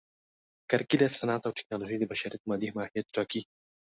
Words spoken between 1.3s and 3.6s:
او ټکنالوژي د بشریت مادي ماهیت ټاکي.